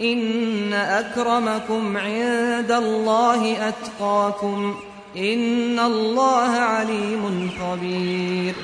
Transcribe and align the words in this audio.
إن 0.00 0.72
أكرمكم 0.72 1.96
عند 1.96 2.70
الله 2.70 3.68
أتقاكم 3.68 4.80
إن 5.16 5.78
الله 5.78 6.50
عليم 6.50 7.50
خبير. 7.60 8.54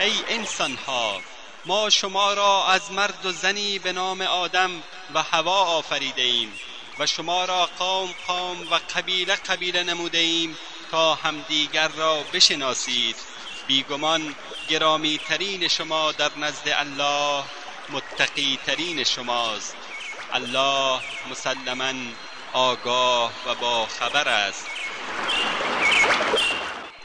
ای 0.00 0.12
انسان 0.28 0.76
ها 0.86 1.20
ما 1.66 1.90
شما 1.90 2.34
را 2.34 2.66
از 2.66 2.92
مرد 2.92 3.26
و 3.26 3.32
زنی 3.32 3.78
به 3.78 3.92
نام 3.92 4.20
آدم 4.20 4.70
و 5.14 5.22
هوا 5.22 5.64
آفریده 5.64 6.22
ایم 6.22 6.52
و 6.98 7.06
شما 7.06 7.44
را 7.44 7.68
قوم 7.78 8.08
قوم 8.26 8.56
و 8.70 8.80
قبیله 8.96 9.34
قبیله 9.34 9.82
نموده 9.82 10.18
ایم 10.18 10.56
تا 10.90 11.14
همدیگر 11.14 11.88
را 11.88 12.22
بشناسید. 12.32 13.16
بیگمان 13.66 14.34
گرامی 14.68 15.20
ترین 15.28 15.68
شما 15.68 16.12
در 16.12 16.30
نزد 16.36 16.68
الله 16.68 17.44
متقی 17.88 18.58
ترین 18.66 19.04
شماست. 19.04 19.76
الله 20.34 21.00
مسلما 21.30 21.92
آگاه 22.52 23.32
و 23.46 23.54
با 23.60 23.86
خبر 23.86 24.28
است. 24.28 24.66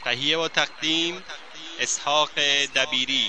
تهیه 0.04 0.38
و 0.38 0.48
تقدیم 0.48 1.22
اسحاق 1.80 2.30
دبیری. 2.76 3.26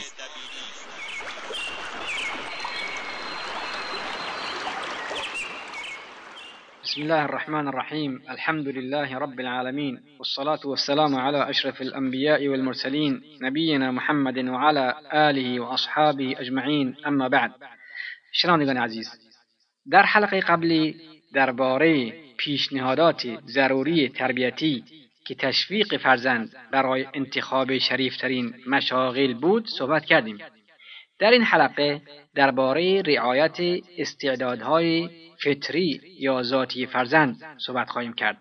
بسم 6.84 7.02
الله 7.02 7.24
الرحمن 7.24 7.68
الرحيم 7.68 8.22
الحمد 8.30 8.68
لله 8.68 9.18
رب 9.18 9.40
العالمين 9.40 10.02
والصلاة 10.20 10.60
والسلام 10.66 11.16
على 11.16 11.50
أشرف 11.50 11.82
الأنبياء 11.82 12.48
والمرسلين 12.48 13.22
نبينا 13.42 13.92
محمد 13.92 14.38
وعلى 14.38 14.96
آله 15.14 15.60
وأصحابه 15.60 16.36
أجمعين 16.38 16.96
أما 17.08 17.28
بعد 17.28 17.52
شنوندگان 18.32 18.78
عزیز 18.78 19.29
در 19.92 20.04
حلقه 20.04 20.40
قبلی 20.40 20.96
درباره 21.34 22.14
پیشنهادات 22.38 23.28
ضروری 23.48 24.10
تربیتی 24.10 24.84
که 25.26 25.36
تشویق 25.36 25.98
فرزند 25.98 26.56
برای 26.72 27.08
انتخاب 27.14 27.78
شریفترین 27.78 28.54
مشاغل 28.68 29.34
بود 29.34 29.68
صحبت 29.68 30.06
کردیم. 30.06 30.38
در 31.20 31.32
این 31.32 31.44
حلقه 31.44 32.02
درباره 32.36 33.02
رعایت 33.02 33.58
استعدادهای 33.98 35.10
فطری 35.44 36.02
یا 36.20 36.44
ذاتی 36.44 36.86
فرزند 36.86 37.44
صحبت 37.58 37.90
خواهیم 37.90 38.14
کرد. 38.14 38.38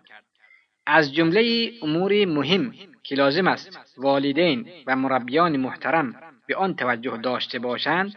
از 0.85 1.13
جمله 1.13 1.71
امور 1.81 2.25
مهم 2.25 2.73
که 3.03 3.15
لازم 3.15 3.47
است 3.47 3.79
والدین 3.97 4.69
و 4.87 4.95
مربیان 4.95 5.57
محترم 5.57 6.15
به 6.47 6.55
آن 6.55 6.75
توجه 6.75 7.17
داشته 7.17 7.59
باشند 7.59 8.15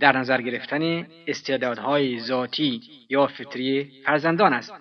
در 0.00 0.16
نظر 0.16 0.42
گرفتن 0.42 1.06
استعدادهای 1.26 2.20
ذاتی 2.20 2.80
یا 3.08 3.26
فطری 3.26 4.02
فرزندان 4.04 4.52
است. 4.52 4.72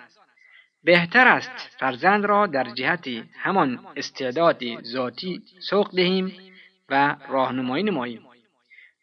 بهتر 0.83 1.27
است 1.27 1.75
فرزند 1.80 2.25
را 2.25 2.47
در 2.47 2.63
جهت 2.63 3.07
همان 3.34 3.79
استعداد 3.95 4.81
ذاتی 4.84 5.41
سوق 5.69 5.95
دهیم 5.95 6.34
و 6.90 7.16
راهنمایی 7.29 7.84
نماییم. 7.84 8.22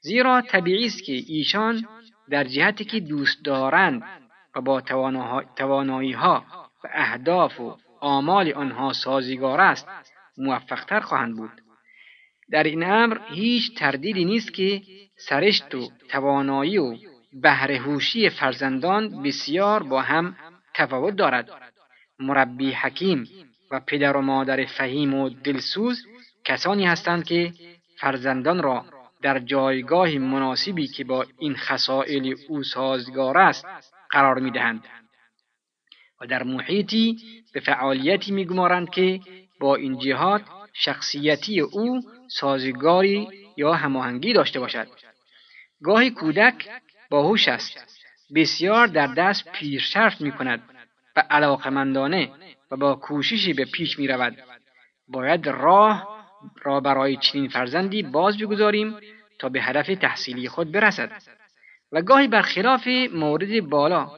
زیرا 0.01 0.41
طبیعی 0.41 0.87
است 0.87 1.05
که 1.05 1.13
ایشان 1.13 1.87
در 2.31 2.45
جهتی 2.45 2.85
که 2.85 3.01
دوست 3.01 3.45
دارند 3.45 4.03
و 4.57 4.61
با 4.61 4.81
توانایی 5.57 6.13
ها 6.13 6.45
و 6.85 6.89
اهداف 6.93 7.61
و 7.61 7.77
آمال 8.01 8.53
آنها 8.53 8.93
سازگار 8.93 9.61
است 9.61 9.89
موفقتر 10.39 11.01
خواهند 11.01 11.37
بود. 11.37 11.62
در 12.53 12.63
این 12.63 12.83
امر 12.83 13.19
هیچ 13.31 13.75
تردیدی 13.75 14.25
نیست 14.25 14.55
که 14.55 14.83
سرشت 15.17 15.75
و 15.75 15.89
توانایی 16.09 16.79
و 16.79 16.97
بهرهوشی 17.33 18.31
فرزندان 18.31 19.23
بسیار 19.23 19.83
با 19.83 20.03
هم 20.03 20.37
تفاوت 20.75 21.17
دارد. 21.17 21.51
مربی 22.19 22.73
حکیم 22.73 23.29
و 23.71 23.81
پدر 23.81 24.17
و 24.17 24.21
مادر 24.21 24.65
فهیم 24.65 25.15
و 25.15 25.29
دلسوز 25.29 26.07
کسانی 26.45 26.87
هستند 26.87 27.25
که 27.25 27.53
فرزندان 27.99 28.63
را 28.63 28.85
در 29.23 29.39
جایگاه 29.39 30.19
مناسبی 30.19 30.87
که 30.87 31.05
با 31.05 31.27
این 31.39 31.57
خصائل 31.57 32.35
او 32.49 32.63
سازگار 32.63 33.39
است 33.39 33.67
قرار 34.11 34.39
می 34.39 34.51
دهند 34.51 34.85
و 36.21 36.27
در 36.27 36.43
محیطی 36.43 37.17
به 37.53 37.61
فعالیتی 37.61 38.33
می 38.33 38.45
گمارند 38.45 38.91
که 38.91 39.21
با 39.61 39.77
این 39.77 39.99
جهات 39.99 40.43
شخصیتی 40.73 41.61
او 41.61 42.01
سازگاری 42.29 43.29
یا 43.57 43.73
هماهنگی 43.75 44.33
داشته 44.33 44.61
باشد. 44.61 44.89
گاهی 45.83 46.11
کودک 46.11 46.69
باهوش 47.11 47.49
است 47.49 48.03
بسیار 48.35 48.87
در 48.87 49.07
دست 49.07 49.53
پیشرفت 49.53 50.21
می 50.21 50.33
کند 50.33 50.63
و 51.17 51.25
علاقمندانه 51.31 52.31
و 52.71 52.77
با 52.77 52.95
کوششی 52.95 53.53
به 53.53 53.65
پیش 53.65 53.99
می 53.99 54.09
رود. 54.09 54.39
باید 55.09 55.47
راه 55.47 56.25
را 56.63 56.81
برای 56.81 57.17
چنین 57.17 57.49
فرزندی 57.49 58.03
باز 58.03 58.39
بگذاریم 58.39 58.97
تا 59.39 59.49
به 59.49 59.63
هدف 59.63 59.87
تحصیلی 59.87 60.49
خود 60.49 60.73
برسد. 60.73 61.23
و 61.93 62.03
گاهی 62.03 62.29
برخلاف 62.29 62.87
مورد 63.13 63.61
بالا 63.61 64.11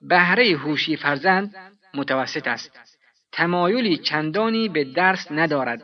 بهره 0.00 0.56
هوشی 0.56 0.96
فرزند 0.96 1.54
متوسط 1.94 2.46
است. 2.48 2.99
تمایلی 3.32 3.96
چندانی 3.96 4.68
به 4.68 4.84
درس 4.84 5.26
ندارد. 5.30 5.82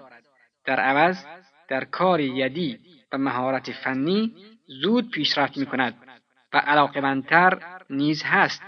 در 0.64 0.80
عوض 0.80 1.24
در 1.68 1.84
کار 1.84 2.20
یدی 2.20 2.78
و 3.12 3.18
مهارت 3.18 3.72
فنی 3.72 4.34
زود 4.82 5.10
پیشرفت 5.10 5.56
می 5.56 5.66
کند 5.66 5.94
و 6.52 6.58
علاقمندتر 6.58 7.58
نیز 7.90 8.22
هست. 8.24 8.62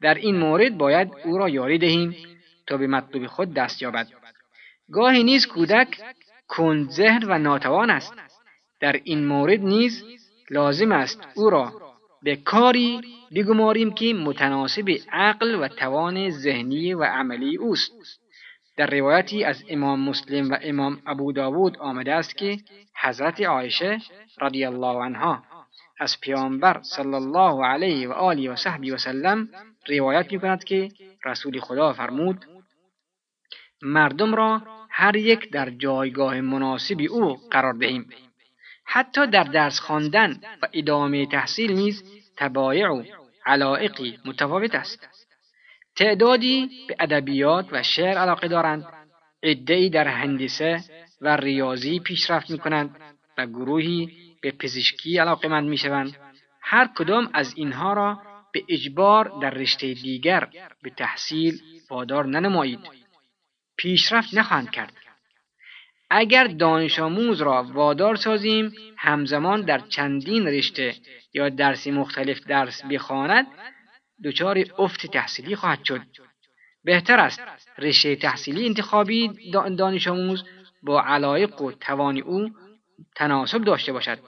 در 0.00 0.14
این 0.14 0.36
مورد 0.36 0.78
باید 0.78 1.12
او 1.24 1.38
را 1.38 1.48
یاری 1.48 1.78
دهیم 1.78 2.16
تا 2.66 2.76
به 2.76 2.86
مطلوب 2.86 3.26
خود 3.26 3.54
دست 3.54 3.82
یابد. 3.82 4.08
گاهی 4.92 5.24
نیز 5.24 5.46
کودک 5.46 6.00
ذهن 6.90 7.24
و 7.28 7.38
ناتوان 7.38 7.90
است. 7.90 8.14
در 8.80 9.00
این 9.04 9.26
مورد 9.26 9.60
نیز 9.60 10.04
لازم 10.50 10.92
است 10.92 11.28
او 11.34 11.50
را 11.50 11.83
به 12.24 12.36
کاری 12.36 13.00
بگماریم 13.34 13.94
که 13.94 14.14
متناسب 14.14 14.90
عقل 15.12 15.54
و 15.54 15.68
توان 15.68 16.30
ذهنی 16.30 16.94
و 16.94 17.04
عملی 17.04 17.56
اوست. 17.56 17.92
در 18.76 18.86
روایتی 18.86 19.44
از 19.44 19.64
امام 19.68 20.00
مسلم 20.00 20.50
و 20.50 20.58
امام 20.62 21.02
ابو 21.06 21.32
داود 21.32 21.78
آمده 21.78 22.14
است 22.14 22.36
که 22.36 22.58
حضرت 23.02 23.40
عایشه 23.40 23.98
رضی 24.40 24.64
الله 24.64 24.96
عنها 24.96 25.42
از 26.00 26.20
پیامبر 26.20 26.80
صلی 26.82 27.14
الله 27.14 27.66
علیه 27.66 28.08
و 28.08 28.12
آله 28.12 28.50
و 28.50 28.56
صحبی 28.56 28.90
و 28.90 28.96
سلم 28.96 29.48
روایت 29.88 30.32
می 30.32 30.40
کند 30.40 30.64
که 30.64 30.88
رسول 31.24 31.60
خدا 31.60 31.92
فرمود 31.92 32.44
مردم 33.82 34.34
را 34.34 34.62
هر 34.90 35.16
یک 35.16 35.50
در 35.50 35.70
جایگاه 35.70 36.40
مناسبی 36.40 37.06
او 37.06 37.36
قرار 37.50 37.72
دهیم. 37.72 38.06
حتی 38.84 39.26
در 39.26 39.44
درس 39.44 39.80
خواندن 39.80 40.40
و 40.62 40.68
ادامه 40.72 41.26
تحصیل 41.26 41.72
نیز 41.72 42.04
تبایع 42.36 42.88
و 42.88 43.02
علائقی 43.46 44.18
متفاوت 44.24 44.74
است. 44.74 45.08
تعدادی 45.96 46.70
به 46.88 46.96
ادبیات 47.00 47.68
و 47.72 47.82
شعر 47.82 48.18
علاقه 48.18 48.48
دارند 48.48 48.86
عدهای 49.42 49.90
در 49.90 50.08
هندسه 50.08 50.80
و 51.20 51.36
ریاضی 51.36 52.00
پیشرفت 52.00 52.50
می 52.50 52.58
کنند 52.58 52.96
و 53.38 53.46
گروهی 53.46 54.12
به 54.42 54.50
پزشکی 54.50 55.18
علاقمند 55.18 55.68
می 55.68 55.78
شوند 55.78 56.16
هر 56.60 56.88
کدام 56.96 57.30
از 57.34 57.54
اینها 57.56 57.92
را 57.92 58.22
به 58.52 58.64
اجبار 58.68 59.32
در 59.42 59.50
رشته 59.50 59.94
دیگر 59.94 60.48
به 60.82 60.90
تحصیل 60.90 61.60
وادار 61.90 62.26
ننمایید. 62.26 62.80
پیشرفت 63.76 64.34
نخواهند 64.34 64.70
کرد. 64.70 64.92
اگر 66.16 66.46
دانش 66.46 66.98
آموز 66.98 67.40
را 67.40 67.62
وادار 67.62 68.16
سازیم 68.16 68.72
همزمان 68.96 69.60
در 69.60 69.78
چندین 69.78 70.46
رشته 70.46 70.94
یا 71.32 71.48
درسی 71.48 71.90
مختلف 71.90 72.40
درس 72.40 72.84
بخواند 72.84 73.46
دچار 74.24 74.64
افت 74.78 75.06
تحصیلی 75.06 75.56
خواهد 75.56 75.84
شد. 75.84 76.00
بهتر 76.84 77.20
است 77.20 77.42
رشته 77.78 78.16
تحصیلی 78.16 78.66
انتخابی 78.66 79.50
دانش 79.52 80.08
آموز 80.08 80.44
با 80.82 81.02
علایق 81.02 81.62
و 81.62 81.72
توان 81.72 82.18
او 82.18 82.50
تناسب 83.16 83.64
داشته 83.64 83.92
باشد. 83.92 84.18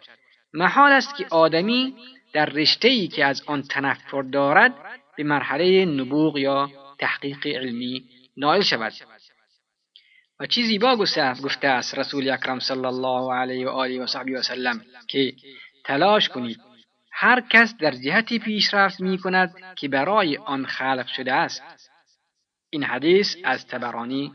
محال 0.55 0.93
است 0.93 1.17
که 1.17 1.27
آدمی 1.31 1.95
در 2.33 2.47
رشته 2.47 2.89
ای 2.89 3.09
که 3.09 3.25
از 3.25 3.43
آن 3.47 3.63
تنفر 3.63 4.23
دارد 4.23 4.75
به 5.17 5.25
مرحله 5.25 5.85
نبوغ 5.85 6.39
یا 6.39 6.71
تحقیق 6.99 7.47
علمی 7.47 8.05
نائل 8.37 8.63
شود. 8.63 8.93
و 10.41 10.47
چی 10.47 10.63
زیبا 10.63 10.97
گفته 10.97 11.69
است 11.69 11.99
رسول 11.99 12.31
اکرم 12.31 12.59
صلی 12.59 12.87
الله 12.87 13.35
علیه 13.35 13.67
و 13.67 13.71
آله 13.71 14.03
و 14.03 14.07
صحبی 14.07 14.35
و 14.35 14.43
سلم 14.43 14.85
که 15.09 15.33
تلاش 15.85 16.29
کنید. 16.29 16.61
هر 17.13 17.41
کس 17.41 17.77
در 17.77 17.91
جهتی 17.91 18.39
پیشرفت 18.39 19.01
می 19.01 19.19
کند 19.19 19.55
که 19.77 19.89
برای 19.89 20.37
آن 20.37 20.67
خلق 20.67 21.07
شده 21.07 21.33
است. 21.33 21.63
این 22.71 22.85
حدیث 22.85 23.37
از 23.45 23.67
تبرانی 23.67 24.33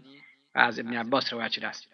و 0.56 0.60
از 0.60 0.80
ابن 0.80 0.94
عباس 0.94 1.34
روایت 1.34 1.52
شده 1.52 1.68
است. 1.68 1.88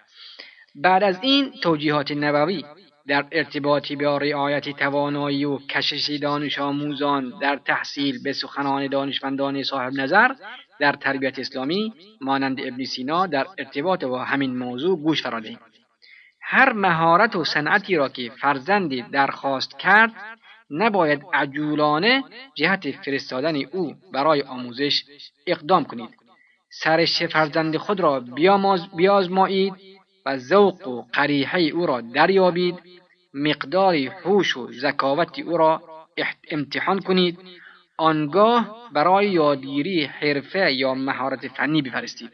بعد 0.76 1.04
از 1.04 1.20
این 1.22 1.52
توجیهات 1.52 2.12
نبوی 2.12 2.64
در 3.08 3.26
ارتباطی 3.32 3.96
با 3.96 4.18
رعایت 4.18 4.70
توانایی 4.70 5.46
و 5.46 5.58
کشش 5.58 6.10
دانش 6.22 6.60
آموزان 6.60 7.34
در 7.42 7.56
تحصیل 7.56 8.24
به 8.24 8.34
سخنان 8.34 8.88
دانشمندان 8.88 9.64
صاحب 9.64 9.94
نظر 9.94 10.32
در 10.80 10.94
تربیت 10.94 11.40
اسلامی 11.40 11.94
مانند 12.22 12.60
ابن 12.60 12.84
سینا 12.84 13.28
در 13.28 13.48
ارتباط 13.58 14.04
با 14.04 14.24
همین 14.24 14.58
موضوع 14.58 14.98
گوش 14.98 15.24
فرادهیم 15.24 15.60
هر 16.42 16.74
مهارت 16.74 17.36
و 17.36 17.44
صنعتی 17.44 17.96
را 17.96 18.10
که 18.10 18.32
فرزندی 18.42 19.02
درخواست 19.02 19.80
کرد 19.80 20.12
نباید 20.70 21.22
عجولانه 21.34 22.24
جهت 22.56 22.92
فرستادن 22.92 23.56
او 23.56 23.94
برای 24.14 24.42
آموزش 24.42 25.04
اقدام 25.48 25.84
کنید. 25.86 26.10
سرش 26.70 27.24
فرزند 27.24 27.78
خود 27.78 28.00
را 28.00 28.24
بیازمایید. 28.96 29.74
و 30.28 30.38
ذوق 30.38 30.88
و 30.88 31.02
قریحه 31.02 31.60
او 31.60 31.86
را 31.86 32.02
دریابید 32.02 32.76
مقدار 33.34 33.96
هوش 33.96 34.58
و 34.58 34.72
ذکاوت 34.72 35.40
او 35.40 35.58
را 35.58 35.82
امتحان 36.52 37.00
کنید. 37.00 37.40
آنگاه 37.98 38.90
برای 38.94 39.30
یادگیری 39.30 40.04
حرفه 40.04 40.74
یا 40.74 40.94
مهارت 40.94 41.48
فنی 41.48 41.82
بفرستید. 41.82 42.32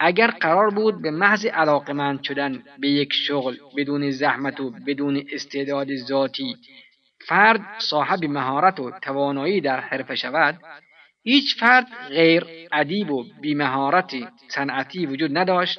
اگر 0.00 0.30
قرار 0.30 0.70
بود 0.70 1.02
به 1.02 1.10
محض 1.10 1.46
علاقمند 1.46 2.22
شدن 2.22 2.62
به 2.78 2.88
یک 2.88 3.12
شغل 3.12 3.56
بدون 3.76 4.10
زحمت 4.10 4.60
و 4.60 4.70
بدون 4.86 5.24
استعداد 5.32 5.94
ذاتی 5.96 6.56
فرد 7.26 7.60
صاحب 7.78 8.24
مهارت 8.24 8.80
و 8.80 8.90
توانایی 9.02 9.60
در 9.60 9.80
حرفه 9.80 10.14
شود 10.14 10.58
هیچ 11.22 11.56
فرد 11.60 11.86
غیر 12.08 12.46
ادیب 12.72 13.10
و 13.10 13.24
بیمهارت 13.40 14.14
صنعتی 14.48 15.06
وجود 15.06 15.38
نداشت. 15.38 15.78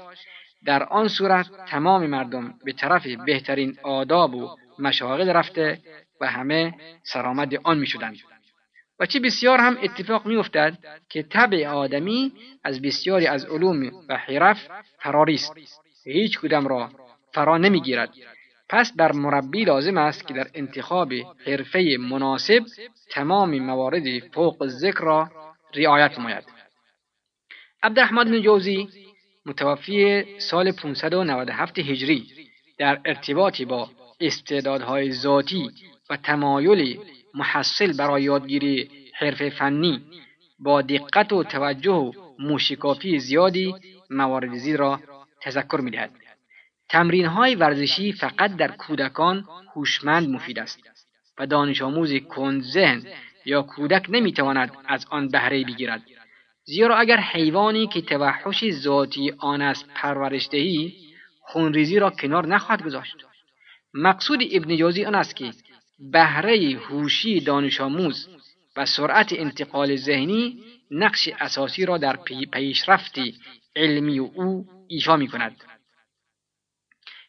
در 0.65 0.83
آن 0.83 1.07
صورت 1.07 1.45
تمام 1.67 2.05
مردم 2.05 2.53
به 2.65 2.73
طرف 2.73 3.07
بهترین 3.25 3.77
آداب 3.83 4.33
و 4.33 4.55
مشاغل 4.79 5.29
رفته 5.29 5.79
و 6.21 6.27
همه 6.27 6.73
سرآمد 7.03 7.55
آن 7.63 7.77
می 7.77 7.87
شدند. 7.87 8.17
و 8.99 9.05
چه 9.05 9.19
بسیار 9.19 9.59
هم 9.59 9.77
اتفاق 9.83 10.25
می 10.25 10.35
افتد 10.35 10.77
که 11.09 11.23
طبع 11.23 11.67
آدمی 11.67 12.33
از 12.63 12.81
بسیاری 12.81 13.27
از 13.27 13.45
علوم 13.45 13.91
و 14.09 14.17
حرف 14.17 14.67
فراری 14.99 15.35
است. 15.35 15.53
هیچ 16.03 16.39
کدام 16.39 16.67
را 16.67 16.89
فرا 17.33 17.57
نمی‌گیرد. 17.57 18.13
پس 18.69 18.93
بر 18.95 19.11
مربی 19.11 19.65
لازم 19.65 19.97
است 19.97 20.27
که 20.27 20.33
در 20.33 20.47
انتخاب 20.53 21.13
حرفه 21.45 21.97
مناسب 21.99 22.65
تمام 23.11 23.59
موارد 23.59 24.03
فوق 24.33 24.67
ذکر 24.67 24.99
را 24.99 25.29
رعایت 25.75 26.19
نماید. 26.19 26.43
عبدالرحمن 27.83 28.41
جوزی 28.41 28.89
متوفی 29.49 30.25
سال 30.39 30.71
597 30.71 31.79
هجری 31.79 32.27
در 32.77 33.01
ارتباطی 33.05 33.65
با 33.65 33.89
استعدادهای 34.21 35.11
ذاتی 35.11 35.71
و 36.09 36.17
تمایل 36.17 36.99
محصل 37.33 37.97
برای 37.97 38.23
یادگیری 38.23 38.89
حرف 39.13 39.49
فنی 39.49 40.01
با 40.59 40.81
دقت 40.81 41.33
و 41.33 41.43
توجه 41.43 41.91
و 41.91 42.11
موشکافی 42.39 43.19
زیادی 43.19 43.75
موارد 44.09 44.57
زیر 44.57 44.77
را 44.77 44.99
تذکر 45.41 45.79
می‌دهد. 45.81 46.11
تمرین 46.89 47.25
های 47.25 47.55
ورزشی 47.55 48.11
فقط 48.13 48.55
در 48.55 48.71
کودکان 48.71 49.47
هوشمند 49.75 50.29
مفید 50.29 50.59
است 50.59 50.79
و 51.37 51.45
دانش 51.45 51.81
آموز 51.81 52.13
کند 52.13 52.61
ذهن 52.61 53.03
یا 53.45 53.61
کودک 53.61 54.05
نمی‌تواند 54.09 54.71
از 54.87 55.05
آن 55.09 55.27
بهره 55.27 55.63
بگیرد. 55.63 56.01
زیرا 56.69 56.97
اگر 56.97 57.19
حیوانی 57.19 57.87
که 57.87 58.01
توحش 58.01 58.71
ذاتی 58.71 59.33
آن 59.37 59.61
است 59.61 59.85
پرورش 59.95 60.49
دهی 60.51 60.93
خونریزی 61.41 61.99
را 61.99 62.09
کنار 62.09 62.47
نخواهد 62.47 62.83
گذاشت 62.83 63.15
مقصود 63.93 64.39
ابن 64.51 64.77
جوزی 64.77 65.05
آن 65.05 65.15
است 65.15 65.35
که 65.35 65.51
بهره 65.99 66.79
هوشی 66.89 67.39
دانش 67.39 67.81
آموز 67.81 68.29
و 68.77 68.85
سرعت 68.85 69.33
انتقال 69.33 69.95
ذهنی 69.95 70.63
نقش 70.91 71.29
اساسی 71.39 71.85
را 71.85 71.97
در 71.97 72.15
پیشرفت 72.53 73.19
علمی 73.75 74.19
او 74.19 74.67
ایفا 74.87 75.17
می 75.17 75.27
کند. 75.27 75.63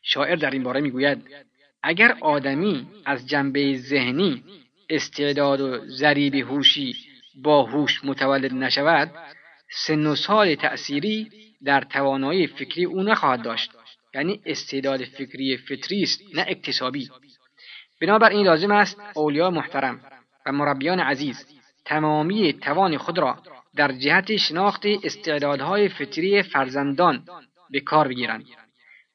شاعر 0.02 0.36
در 0.36 0.50
این 0.50 0.62
باره 0.62 0.80
می‌گوید 0.80 1.22
اگر 1.82 2.16
آدمی 2.20 2.86
از 3.04 3.28
جنبه 3.28 3.76
ذهنی 3.76 4.44
استعداد 4.90 5.60
و 5.60 5.86
ذریب 5.86 6.34
هوشی 6.34 7.09
با 7.42 7.62
هوش 7.62 8.04
متولد 8.04 8.54
نشود 8.54 9.10
سن 9.70 10.06
و 10.06 10.14
سال 10.14 10.54
تأثیری 10.54 11.30
در 11.64 11.80
توانایی 11.80 12.46
فکری 12.46 12.84
او 12.84 13.02
نخواهد 13.02 13.42
داشت. 13.42 13.70
یعنی 14.14 14.40
استعداد 14.46 15.04
فکری 15.04 15.56
فطری 15.56 16.02
است 16.02 16.20
نه 16.34 16.44
اکتسابی. 16.48 17.10
بنابراین 18.00 18.46
لازم 18.46 18.70
است 18.70 19.00
اولیا 19.14 19.50
محترم 19.50 20.00
و 20.46 20.52
مربیان 20.52 21.00
عزیز 21.00 21.46
تمامی 21.84 22.52
توان 22.52 22.98
خود 22.98 23.18
را 23.18 23.38
در 23.76 23.92
جهت 23.92 24.36
شناخت 24.36 24.86
استعدادهای 25.04 25.88
فطری 25.88 26.42
فرزندان 26.42 27.24
به 27.70 27.80
کار 27.80 28.08
بگیرند 28.08 28.44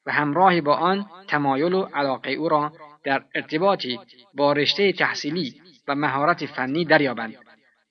و 0.06 0.12
همراه 0.12 0.60
با 0.60 0.74
آن 0.74 1.06
تمایل 1.28 1.72
و 1.74 1.82
علاقه 1.82 2.30
او 2.30 2.48
را 2.48 2.72
در 3.04 3.24
ارتباطی 3.34 3.98
با 4.34 4.52
رشته 4.52 4.92
تحصیلی 4.92 5.60
و 5.88 5.94
مهارت 5.94 6.46
فنی 6.46 6.84
دریابند. 6.84 7.45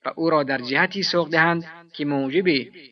و 0.06 0.12
او 0.16 0.30
را 0.30 0.42
در 0.42 0.58
جهتی 0.58 1.02
سوق 1.02 1.30
دهند 1.30 1.64
که 1.92 2.04
موجب 2.04 2.44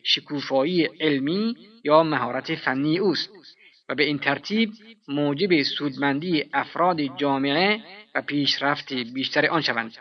شکوفایی 0.03 0.83
علمی 0.99 1.55
یا 1.83 2.03
مهارت 2.03 2.55
فنی 2.55 2.97
اوست 2.97 3.29
و 3.89 3.95
به 3.95 4.03
این 4.03 4.19
ترتیب 4.19 4.71
موجب 5.07 5.63
سودمندی 5.63 6.45
افراد 6.53 7.17
جامعه 7.17 7.79
و 8.15 8.21
پیشرفت 8.21 8.93
بیشتر 8.93 9.45
آن 9.45 9.61
شوند. 9.61 9.91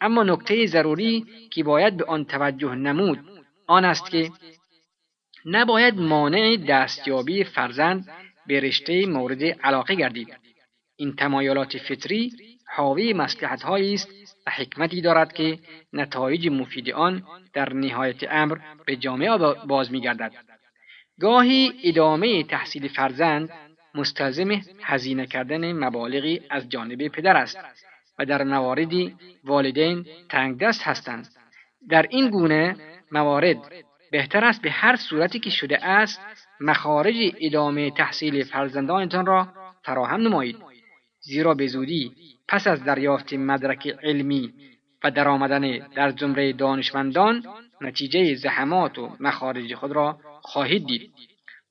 اما 0.00 0.22
نکته 0.22 0.66
ضروری 0.66 1.26
که 1.52 1.64
باید 1.64 1.96
به 1.96 2.04
آن 2.04 2.24
توجه 2.24 2.74
نمود 2.74 3.18
آن 3.66 3.84
است 3.84 4.10
که 4.10 4.30
نباید 5.46 5.94
مانع 5.94 6.56
دستیابی 6.56 7.44
فرزند 7.44 8.08
به 8.46 8.60
رشته 8.60 9.06
مورد 9.06 9.44
علاقه 9.44 9.94
گردید. 9.94 10.36
این 10.96 11.16
تمایلات 11.16 11.78
فطری 11.78 12.32
حاوی 12.76 13.12
مسلحت 13.12 13.64
است 13.64 14.31
و 14.46 14.50
حکمتی 14.50 15.00
دارد 15.00 15.32
که 15.32 15.58
نتایج 15.92 16.48
مفید 16.48 16.90
آن 16.90 17.22
در 17.52 17.72
نهایت 17.72 18.24
امر 18.30 18.58
به 18.86 18.96
جامعه 18.96 19.38
باز 19.66 19.92
میگردد. 19.92 20.32
گاهی 21.20 21.72
ادامه 21.84 22.44
تحصیل 22.44 22.88
فرزند 22.88 23.50
مستلزم 23.94 24.60
هزینه 24.82 25.26
کردن 25.26 25.72
مبالغی 25.72 26.40
از 26.50 26.68
جانب 26.68 27.08
پدر 27.08 27.36
است 27.36 27.58
و 28.18 28.24
در 28.24 28.44
مواردی 28.44 29.16
والدین 29.44 30.06
تنگ 30.28 30.58
دست 30.58 30.82
هستند. 30.82 31.28
در 31.88 32.06
این 32.10 32.30
گونه 32.30 32.76
موارد 33.12 33.58
بهتر 34.10 34.44
است 34.44 34.62
به 34.62 34.70
هر 34.70 34.96
صورتی 34.96 35.40
که 35.40 35.50
شده 35.50 35.86
است 35.86 36.20
مخارج 36.60 37.14
ادامه 37.40 37.90
تحصیل 37.90 38.44
فرزندانتان 38.44 39.26
را 39.26 39.48
فراهم 39.84 40.20
نمایید. 40.20 40.56
زیرا 41.20 41.54
به 41.54 41.66
زودی 41.66 42.12
پس 42.52 42.66
از 42.66 42.84
دریافت 42.84 43.32
مدرک 43.32 43.86
علمی 44.02 44.52
و 45.04 45.10
درآمدن 45.10 45.78
در 45.78 46.10
زمره 46.10 46.52
دانشمندان 46.52 47.42
نتیجه 47.80 48.34
زحمات 48.34 48.98
و 48.98 49.16
مخارج 49.20 49.74
خود 49.74 49.92
را 49.92 50.18
خواهید 50.42 50.86
دید 50.86 51.12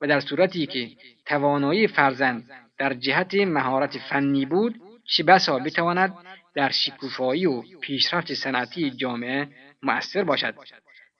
و 0.01 0.07
در 0.07 0.19
صورتی 0.19 0.65
که 0.65 0.89
توانایی 1.25 1.87
فرزند 1.87 2.49
در 2.77 2.93
جهت 2.93 3.35
مهارت 3.35 3.97
فنی 3.97 4.45
بود 4.45 4.75
چه 5.05 5.23
بسا 5.23 5.59
بتواند 5.59 6.13
در 6.55 6.69
شکوفایی 6.69 7.45
و 7.45 7.61
پیشرفت 7.81 8.33
صنعتی 8.33 8.91
جامعه 8.91 9.47
مؤثر 9.83 10.23
باشد. 10.23 10.55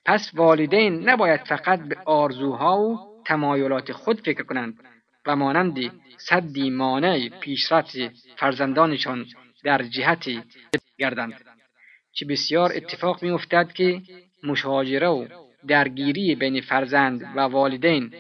پس 0.06 0.32
والدین 0.34 1.10
نباید 1.10 1.42
فقط 1.42 1.80
به 1.80 1.98
آرزوها 2.06 2.80
و 2.80 3.00
تمایلات 3.26 3.92
خود 3.92 4.22
فکر 4.22 4.44
کنند 4.44 4.80
و 5.26 5.36
مانند 5.36 5.78
صدی 6.18 6.70
مانع 6.70 7.30
پیشرفت 7.30 7.98
فرزندانشان 8.38 9.26
در 9.64 9.82
جهتی 9.82 10.44
گردند. 10.98 11.34
چه 12.14 12.26
بسیار 12.26 12.72
اتفاق 12.76 13.24
می 13.24 13.30
افتد 13.30 13.72
که 13.74 14.02
مشاجره 14.44 15.08
و 15.08 15.28
درگیری 15.68 16.36
بین 16.36 16.62
فرزند 16.62 17.22
و 17.36 17.40
والدین 17.40 18.14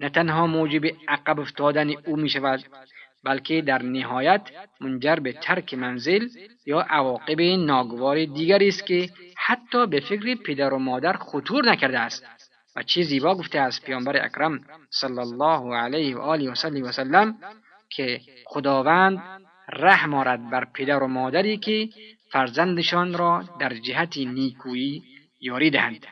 نه 0.00 0.08
تنها 0.08 0.46
موجب 0.46 0.82
عقب 1.08 1.40
افتادن 1.40 1.90
او 2.06 2.16
می 2.16 2.28
شود 2.28 2.64
بلکه 3.24 3.62
در 3.62 3.82
نهایت 3.82 4.50
منجر 4.80 5.16
به 5.16 5.32
ترک 5.32 5.74
منزل 5.74 6.28
یا 6.66 6.80
عواقب 6.80 7.40
ناگوار 7.40 8.24
دیگری 8.24 8.68
است 8.68 8.86
که 8.86 9.08
حتی 9.36 9.86
به 9.86 10.00
فکر 10.00 10.34
پدر 10.34 10.74
و 10.74 10.78
مادر 10.78 11.12
خطور 11.12 11.70
نکرده 11.70 11.98
است. 11.98 12.24
و 12.76 12.82
چه 12.82 13.02
زیبا 13.02 13.34
گفته 13.34 13.60
از 13.60 13.82
پیامبر 13.82 14.24
اکرم 14.24 14.60
صلی 14.90 15.18
الله 15.18 15.76
علیه 15.76 16.16
و 16.16 16.20
آله 16.20 16.50
و 16.82 16.92
سلم 16.92 17.34
که 17.90 18.20
خداوند 18.46 19.22
رحم 19.72 20.14
آرد 20.14 20.50
بر 20.50 20.64
پدر 20.64 21.02
و 21.02 21.06
مادری 21.06 21.56
که 21.56 21.88
فرزندشان 22.30 23.14
را 23.14 23.44
در 23.60 23.74
جهت 23.74 24.16
نیکویی 24.16 25.02
یاری 25.40 25.70
دهند. 25.70 26.06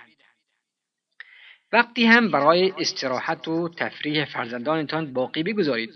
وقتی 1.72 2.04
هم 2.04 2.30
برای 2.30 2.72
استراحت 2.78 3.48
و 3.48 3.68
تفریح 3.68 4.24
فرزندانتان 4.24 5.12
باقی 5.12 5.42
بگذارید 5.42 5.90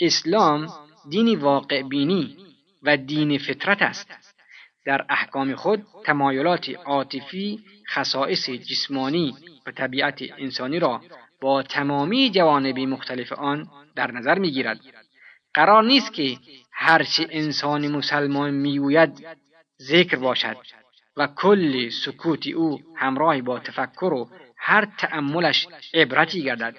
اسلام 0.00 0.68
دین 1.10 1.38
واقع 1.38 1.82
بینی 1.82 2.36
و 2.82 2.96
دین 2.96 3.38
فطرت 3.38 3.82
است. 3.82 4.36
در 4.86 5.06
احکام 5.08 5.54
خود 5.54 5.86
تمایلات 6.04 6.68
عاطفی 6.68 7.60
خصائص 7.90 8.50
جسمانی 8.50 9.34
و 9.66 9.70
طبیعت 9.70 10.22
انسانی 10.38 10.78
را 10.78 11.02
با 11.40 11.62
تمامی 11.62 12.30
جوانب 12.30 12.78
مختلف 12.78 13.32
آن 13.32 13.68
در 13.94 14.10
نظر 14.10 14.38
می‌گیرد. 14.38 14.80
قرار 15.54 15.84
نیست 15.84 16.12
که 16.12 16.38
هرچه 16.72 17.26
انسان 17.30 17.88
مسلمان 17.88 18.50
می‌گوید 18.50 19.26
ذکر 19.82 20.16
باشد 20.16 20.56
و 21.16 21.26
کل 21.26 21.88
سکوت 21.88 22.46
او 22.46 22.80
همراه 22.96 23.42
با 23.42 23.58
تفکر 23.58 24.12
و 24.12 24.28
هر 24.56 24.88
تأملش 24.98 25.66
عبرتی 25.94 26.42
گردد 26.42 26.76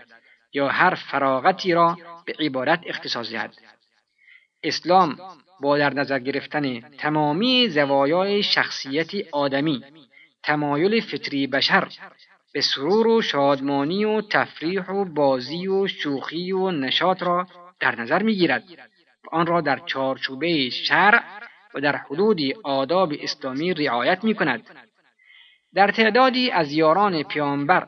یا 0.53 0.67
هر 0.67 0.95
فراغتی 0.95 1.73
را 1.73 1.97
به 2.25 2.33
عبادت 2.39 2.79
اختصاص 2.85 3.31
دهد. 3.31 3.55
اسلام 4.63 5.17
با 5.61 5.77
در 5.77 5.93
نظر 5.93 6.19
گرفتن 6.19 6.79
تمامی 6.79 7.69
زوایای 7.69 8.43
شخصیت 8.43 9.27
آدمی 9.31 9.83
تمایل 10.43 11.01
فطری 11.01 11.47
بشر 11.47 11.87
به 12.53 12.61
سرور 12.61 13.07
و 13.07 13.21
شادمانی 13.21 14.05
و 14.05 14.21
تفریح 14.21 14.89
و 14.89 15.05
بازی 15.05 15.67
و 15.67 15.87
شوخی 15.87 16.51
و 16.51 16.71
نشاط 16.71 17.23
را 17.23 17.47
در 17.81 18.01
نظر 18.01 18.23
می‌گیرد. 18.23 18.63
و 19.23 19.35
آن 19.35 19.45
را 19.45 19.61
در 19.61 19.79
چارچوبه 19.85 20.69
شرع 20.69 21.23
و 21.73 21.81
در 21.81 21.95
حدود 21.95 22.39
آداب 22.63 23.13
اسلامی 23.21 23.73
رعایت 23.73 24.23
می 24.23 24.35
کند. 24.35 24.63
در 25.73 25.91
تعدادی 25.91 26.51
از 26.51 26.71
یاران 26.71 27.23
پیامبر 27.23 27.88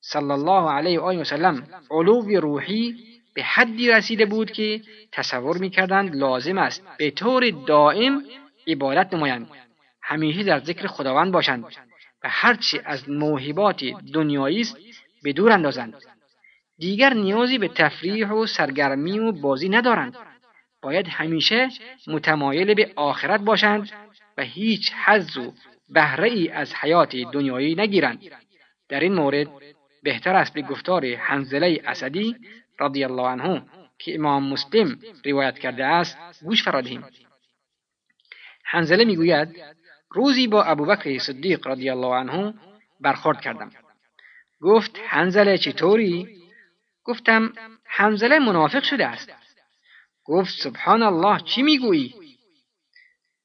صلی 0.00 0.30
الله 0.30 0.70
علیه 0.70 1.00
و 1.00 1.02
آله 1.02 1.20
و 1.20 1.24
سلم 1.24 1.66
علو 1.90 2.40
روحی 2.40 2.96
به 3.34 3.42
حدی 3.42 3.88
رسیده 3.88 4.26
بود 4.26 4.50
که 4.50 4.80
تصور 5.12 5.58
می‌کردند 5.58 6.16
لازم 6.16 6.58
است 6.58 6.82
به 6.98 7.10
طور 7.10 7.50
دائم 7.66 8.24
عبادت 8.66 9.14
نمایند. 9.14 9.48
همیشه 10.02 10.42
در 10.42 10.58
ذکر 10.58 10.86
خداوند 10.86 11.32
باشند 11.32 11.64
و 12.24 12.28
هرچی 12.30 12.80
از 12.84 13.08
موهبات 13.08 13.84
دنیایی 14.14 14.60
است 14.60 14.76
به 15.22 15.32
دور 15.32 15.52
اندازند. 15.52 15.94
دیگر 16.82 17.14
نیازی 17.14 17.58
به 17.58 17.68
تفریح 17.68 18.28
و 18.28 18.46
سرگرمی 18.46 19.18
و 19.18 19.32
بازی 19.32 19.68
ندارند. 19.68 20.16
باید 20.82 21.08
همیشه 21.08 21.68
متمایل 22.06 22.74
به 22.74 22.92
آخرت 22.96 23.40
باشند 23.40 23.90
و 24.38 24.42
هیچ 24.42 24.92
حظ 25.06 25.36
و 25.36 25.52
بهره 25.88 26.28
ای 26.28 26.48
از 26.48 26.74
حیات 26.74 27.16
دنیایی 27.16 27.74
نگیرند. 27.74 28.22
در 28.88 29.00
این 29.00 29.14
مورد 29.14 29.48
بهتر 30.02 30.34
است 30.34 30.54
به 30.54 30.62
گفتار 30.62 31.14
حنزله 31.14 31.82
اسدی 31.84 32.36
رضی 32.80 33.04
الله 33.04 33.28
عنه 33.28 33.62
که 33.98 34.14
امام 34.14 34.52
مسلم 34.52 34.98
روایت 35.24 35.58
کرده 35.58 35.84
است 35.84 36.18
گوش 36.44 36.64
فرادهیم 36.64 37.04
حنزله 38.64 39.04
می‌گوید 39.04 39.48
روزی 40.10 40.46
با 40.46 40.62
ابوبکر 40.62 41.18
صدیق 41.18 41.66
رضی 41.66 41.90
الله 41.90 42.14
عنه 42.14 42.54
برخورد 43.00 43.40
کردم. 43.40 43.70
گفت 44.60 44.98
حنزله 45.08 45.58
چطوری؟ 45.58 46.41
گفتم 47.04 47.52
حنزله 47.84 48.38
منافق 48.38 48.82
شده 48.82 49.06
است 49.06 49.32
گفت 50.24 50.60
سبحان 50.62 51.02
الله 51.02 51.40
چی 51.44 51.62
می‌گویی 51.62 52.14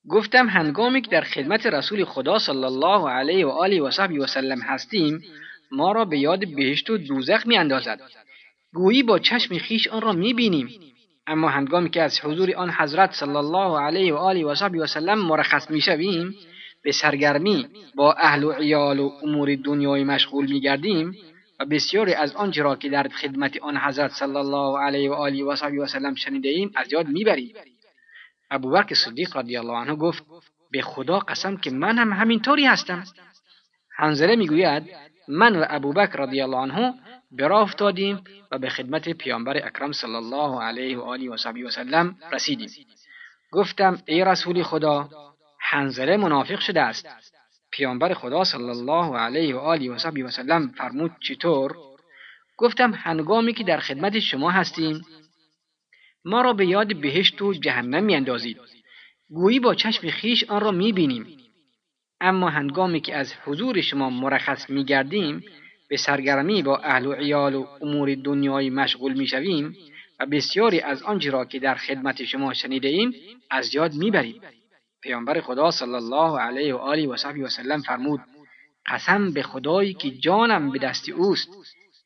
گفتم 0.10 0.50
هنگامی 0.50 1.02
که 1.02 1.12
در 1.12 1.22
خدمت 1.22 1.66
رسول 1.66 2.06
خدا 2.06 2.40
صلی 2.40 2.64
الله 2.64 3.10
علیه 3.10 3.46
و 3.46 3.50
آله 3.50 3.82
و 3.82 3.92
صحبی 3.92 4.18
و 4.18 4.28
سلم 4.28 4.62
هستیم 4.62 5.24
ما 5.72 5.92
را 5.92 6.06
به 6.06 6.20
یاد 6.20 6.56
بهشت 6.56 6.90
و 6.90 6.98
دوزخ 6.98 7.48
می 7.48 7.58
اندازد. 7.58 8.02
گویی 8.74 9.04
با 9.04 9.20
چشم 9.20 9.58
خیش 9.58 9.88
آن 9.88 10.02
را 10.02 10.14
می 10.14 10.34
بینیم. 10.34 10.70
اما 11.28 11.50
هنگامی 11.50 11.90
که 11.90 12.02
از 12.02 12.20
حضور 12.24 12.56
آن 12.56 12.72
حضرت 12.72 13.12
صلی 13.12 13.36
الله 13.36 13.80
علیه 13.80 14.14
و 14.14 14.18
آله 14.18 14.46
و 14.46 14.56
صحبی 14.56 14.80
و 14.80 14.88
سلم 14.88 15.20
مرخص 15.20 15.72
می 15.72 15.82
شویم 15.82 16.36
به 16.84 16.92
سرگرمی 16.92 17.68
با 17.96 18.14
اهل 18.14 18.44
و 18.44 18.52
عیال 18.52 19.00
و 19.00 19.12
امور 19.24 19.56
دنیای 19.56 20.04
مشغول 20.04 20.52
می 20.52 20.62
گردیم 20.62 21.18
و 21.60 21.66
بسیاری 21.66 22.14
از 22.14 22.36
آنچه 22.36 22.64
را 22.64 22.76
که 22.76 22.90
در 22.90 23.08
خدمت 23.08 23.62
آن 23.62 23.78
حضرت 23.78 24.12
صلی 24.12 24.38
الله 24.38 24.80
علیه 24.80 25.10
و 25.10 25.14
آله 25.14 25.44
و 25.44 25.56
صحبی 25.56 25.78
و 25.78 25.88
سلم 25.88 26.16
شنیده 26.16 26.50
ایم 26.50 26.72
از 26.76 26.94
یاد 26.94 27.08
می‌بریم. 27.08 27.56
ابوبکر 28.52 28.96
صدیق 28.96 29.38
رضی 29.38 29.58
الله 29.58 29.74
عنه 29.74 29.96
گفت 29.96 30.24
به 30.72 30.82
خدا 30.82 31.20
قسم 31.20 31.58
که 31.58 31.72
من 31.72 31.98
هم 31.98 32.14
همینطوری 32.14 32.66
هستم. 32.66 33.04
حنظله 33.98 34.36
می‌گوید 34.36 34.84
من 35.28 35.56
و 35.56 35.66
ابوبکر 35.70 36.18
رضی 36.18 36.42
الله 36.42 36.58
عنه 36.58 36.94
براه 37.32 37.62
افتادیم 37.62 38.24
و 38.52 38.58
به 38.58 38.70
خدمت 38.70 39.10
پیامبر 39.10 39.58
اکرم 39.58 39.92
صلی 39.92 40.16
الله 40.16 40.64
علیه 40.64 40.98
و 40.98 41.02
آله 41.02 41.30
و 41.30 41.38
صحبی 41.38 41.64
و 41.64 41.70
سلم 41.70 42.16
رسیدیم. 42.32 42.70
گفتم 43.52 44.02
ای 44.06 44.26
رسول 44.26 44.64
خدا 44.64 45.10
حنظله 45.60 46.18
منافق 46.18 46.60
شده 46.60 46.82
است. 46.82 47.08
پیامبر 47.78 48.14
خدا 48.14 48.44
صلی 48.44 48.70
الله 48.70 49.18
علیه 49.18 49.56
و 49.56 49.60
آله 49.60 49.92
و 49.92 50.26
و 50.26 50.30
سلم 50.30 50.68
فرمود 50.68 51.12
چطور؟ 51.20 51.76
گفتم 52.58 52.94
هنگامی 52.94 53.54
که 53.54 53.64
در 53.64 53.80
خدمت 53.80 54.20
شما 54.20 54.52
هستیم 54.52 55.02
ما 56.26 56.42
را 56.42 56.54
به 56.54 56.66
یاد 56.66 56.96
بهشت 56.96 57.42
و 57.42 57.54
جهنم 57.54 58.04
میاندازید 58.04 58.58
گویی 59.30 59.60
با 59.60 59.76
چشم 59.76 60.10
خیش 60.10 60.44
آن 60.44 60.62
را 60.62 60.72
می‌بینیم. 60.72 61.38
اما 62.22 62.50
هنگامی 62.50 63.02
که 63.02 63.16
از 63.16 63.34
حضور 63.46 63.82
شما 63.82 64.10
مرخص 64.10 64.70
میگردیم 64.70 65.44
به 65.90 65.98
سرگرمی 65.98 66.62
با 66.62 66.78
اهل 66.78 67.06
و 67.06 67.14
عیال 67.14 67.56
و 67.56 67.68
امور 67.82 68.16
دنیایی 68.16 68.70
مشغول 68.70 69.14
می‌شویم 69.14 69.78
و 70.20 70.26
بسیاری 70.26 70.80
از 70.80 71.04
آنچه 71.04 71.32
را 71.32 71.46
که 71.46 71.60
در 71.60 71.76
خدمت 71.76 72.24
شما 72.24 72.54
شنیده 72.54 72.88
ایم 72.88 73.14
از 73.50 73.76
یاد 73.76 73.94
می‌بریم. 73.94 74.42
پیامبر 75.08 75.42
خدا 75.42 75.72
صلی 75.72 75.94
الله 75.94 76.40
علیه 76.40 76.76
و 76.76 76.78
آله 76.78 77.08
و 77.08 77.18
صحبی 77.18 77.42
و 77.42 77.50
سلم 77.50 77.82
فرمود 77.82 78.22
قسم 78.88 79.32
به 79.32 79.44
خدایی 79.44 79.94
که 79.94 80.12
جانم 80.12 80.72
به 80.72 80.80
دست 80.80 81.10
اوست. 81.10 81.50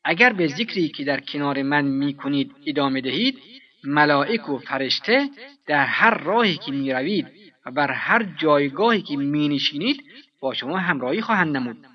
اگر 0.04 0.32
به 0.32 0.46
ذکری 0.46 0.88
که 0.88 1.04
در 1.04 1.20
کنار 1.20 1.62
من 1.62 1.84
می‌کنید 1.84 2.52
ادامه 2.66 3.00
دهید 3.00 3.38
ملائک 3.84 4.48
و 4.48 4.58
فرشته 4.58 5.28
در 5.66 5.84
هر 5.84 6.18
راهی 6.18 6.56
که 6.56 6.72
می‌روید 6.72 7.26
و 7.66 7.70
بر 7.70 7.90
هر 7.90 8.22
جایگاهی 8.22 9.02
که 9.02 9.16
مینشینید 9.16 10.04
با 10.40 10.54
شما 10.54 10.78
همراهی 10.78 11.20
خواهند 11.20 11.56
نمود. 11.56 11.86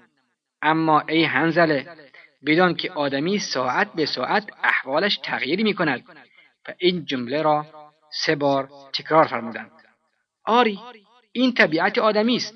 اما 0.61 0.99
ای 0.99 1.23
هنزله 1.23 1.87
بدان 2.45 2.75
که 2.75 2.91
آدمی 2.91 3.39
ساعت 3.39 3.93
به 3.93 4.05
ساعت 4.05 4.49
احوالش 4.63 5.19
تغییر 5.23 5.63
می 5.63 5.73
کند 5.73 6.03
و 6.67 6.73
این 6.77 7.05
جمله 7.05 7.41
را 7.41 7.65
سه 8.11 8.35
بار 8.35 8.69
تکرار 8.93 9.27
فرمودند. 9.27 9.76
آری 10.47 10.79
این 11.31 11.53
طبیعت 11.53 11.97
آدمی 11.97 12.35
است 12.35 12.55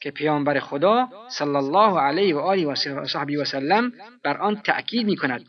که 0.00 0.10
پیامبر 0.10 0.60
خدا 0.60 1.08
صلی 1.28 1.56
الله 1.56 2.00
علیه 2.00 2.36
و 2.36 2.38
آله 2.38 2.66
و 2.66 2.74
صحبی 3.06 3.36
و 3.36 3.44
سلم 3.44 3.92
بر 4.24 4.36
آن 4.36 4.56
تأکید 4.56 5.06
می 5.06 5.16
کند 5.16 5.46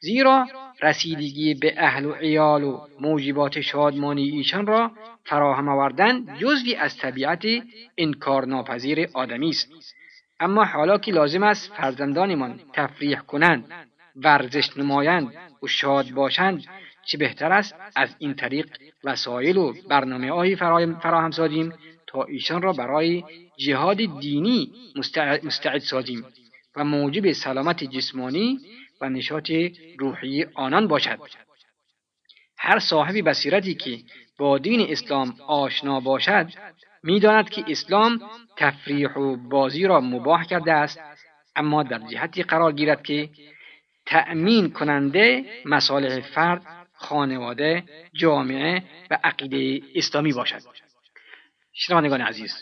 زیرا 0.00 0.46
رسیدگی 0.82 1.54
به 1.54 1.74
اهل 1.76 2.04
و 2.04 2.12
عیال 2.12 2.64
و 2.64 2.80
موجبات 3.00 3.60
شادمانی 3.60 4.28
ایشان 4.28 4.66
را 4.66 4.90
فراهم 5.24 5.68
آوردن 5.68 6.38
جزوی 6.38 6.74
از 6.74 6.96
طبیعت 6.96 7.44
انکارناپذیر 7.98 9.08
آدمی 9.14 9.48
است. 9.48 9.72
اما 10.40 10.64
حالا 10.64 10.98
که 10.98 11.12
لازم 11.12 11.42
است 11.42 11.72
فرزندانمان 11.72 12.60
تفریح 12.72 13.18
کنند 13.18 13.72
ورزش 14.16 14.76
نمایند 14.76 15.34
و 15.62 15.66
شاد 15.66 16.10
باشند 16.10 16.64
چه 17.06 17.18
بهتر 17.18 17.52
است 17.52 17.74
از 17.96 18.08
این 18.18 18.34
طریق 18.34 18.66
وسایل 19.04 19.56
و 19.56 19.72
برنامه 19.88 20.54
فراهم 20.54 21.30
سازیم 21.30 21.72
تا 22.06 22.24
ایشان 22.24 22.62
را 22.62 22.72
برای 22.72 23.24
جهاد 23.56 23.96
دینی 24.20 24.72
مستعد 25.44 25.78
سازیم 25.78 26.24
و 26.76 26.84
موجب 26.84 27.32
سلامت 27.32 27.84
جسمانی 27.84 28.58
و 29.00 29.08
نشاط 29.08 29.52
روحی 29.98 30.44
آنان 30.54 30.88
باشد. 30.88 31.18
هر 32.58 32.78
صاحب 32.78 33.28
بصیرتی 33.28 33.74
که 33.74 33.98
با 34.38 34.58
دین 34.58 34.86
اسلام 34.90 35.34
آشنا 35.46 36.00
باشد 36.00 36.46
می‌داند 37.02 37.50
که 37.50 37.64
اسلام 37.68 38.20
تفریح 38.56 39.10
و 39.10 39.36
بازی 39.36 39.86
را 39.86 40.00
مباح 40.00 40.44
کرده 40.44 40.72
است. 40.72 41.00
اما 41.56 41.82
در 41.82 41.98
جهتی 41.98 42.42
قرار 42.42 42.72
گیرد 42.72 43.02
که 43.02 43.28
تأمین 44.06 44.70
کننده 44.70 45.44
مصالح 45.64 46.20
فرد 46.20 46.81
خانواده 47.02 47.84
جامعه 48.12 48.82
و 49.10 49.18
عقیده 49.24 49.86
اسلامی 49.94 50.32
باشد. 50.32 50.62
شنوندگان 51.72 52.20
عزیز 52.20 52.52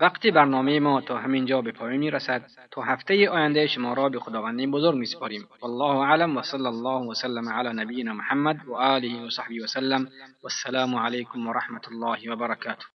وقتی 0.00 0.30
برنامه 0.30 0.80
ما 0.80 1.00
تا 1.00 1.18
همین 1.18 1.46
جا 1.46 1.60
به 1.62 1.72
پایان 1.72 2.02
رسد 2.02 2.42
تا 2.70 2.82
هفته 2.82 3.30
آینده 3.30 3.66
شما 3.66 3.92
را 3.94 4.08
به 4.08 4.20
خداوند 4.20 4.70
بزرگ 4.70 4.94
میسپاریم. 4.96 5.48
والله 5.60 5.96
اعلم 5.96 6.36
و 6.36 6.42
صلی 6.42 6.66
الله 6.66 7.10
وسلم 7.10 7.48
علی 7.48 7.68
نبینا 7.68 8.12
محمد 8.12 8.56
و 8.66 8.74
آله 8.74 9.26
و 9.26 9.30
صحبه 9.30 9.64
وسلم 9.64 10.08
والسلام 10.42 10.94
علیکم 10.94 11.46
و 11.46 11.52
رحمت 11.52 11.88
الله 11.88 12.32
و 12.32 12.36
برکاته. 12.36 12.86